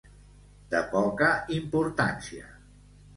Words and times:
De 0.71 0.79
poca 0.93 1.27
importància. 1.57 2.49